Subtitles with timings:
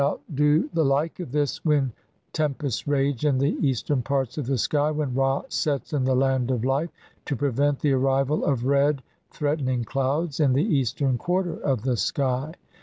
[0.01, 1.93] CLV "do the like of this when
[2.33, 6.15] tempests rage in the east "ern parts of the sky when Ra sets in the
[6.15, 6.89] land of "life,
[7.25, 12.55] to prevent the arrival of red threatening clouds "in the eastern quarter of the sky.